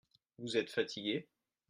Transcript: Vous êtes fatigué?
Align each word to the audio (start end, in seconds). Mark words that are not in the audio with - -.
Vous 0.39 0.57
êtes 0.57 0.71
fatigué? 0.71 1.27